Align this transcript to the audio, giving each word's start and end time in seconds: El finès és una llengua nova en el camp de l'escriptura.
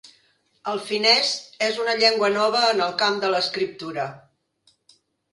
El 0.69 0.79
finès 0.85 1.33
és 1.65 1.75
una 1.83 1.93
llengua 1.99 2.29
nova 2.37 2.61
en 2.69 2.81
el 2.85 2.95
camp 3.01 3.19
de 3.25 3.29
l'escriptura. 3.35 4.07